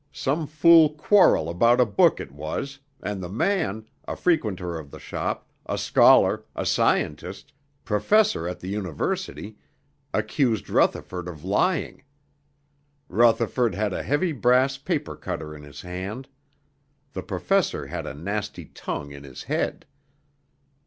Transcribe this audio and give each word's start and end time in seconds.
Some 0.11 0.47
fool 0.47 0.89
quarrel 0.95 1.47
about 1.47 1.79
a 1.79 1.85
book 1.85 2.19
it 2.19 2.31
was, 2.31 2.79
and 3.03 3.21
the 3.21 3.29
man, 3.29 3.85
a 4.07 4.15
frequenter 4.15 4.79
of 4.79 4.89
the 4.89 4.97
shop, 4.97 5.47
a 5.67 5.77
scholar, 5.77 6.43
a 6.55 6.65
scientist, 6.65 7.53
professor 7.85 8.47
at 8.47 8.61
the 8.61 8.67
university, 8.67 9.57
accused 10.11 10.71
Rutherford 10.71 11.27
of 11.27 11.43
lying. 11.43 12.03
Rutherford 13.09 13.75
had 13.75 13.93
a 13.93 14.01
heavy 14.01 14.31
brass 14.31 14.75
paper 14.75 15.15
cutter 15.15 15.55
in 15.55 15.61
his 15.61 15.81
hand. 15.81 16.27
The 17.13 17.21
professor 17.21 17.85
had 17.85 18.07
a 18.07 18.15
nasty 18.15 18.65
tongue 18.65 19.11
in 19.11 19.23
his 19.23 19.43
head. 19.43 19.85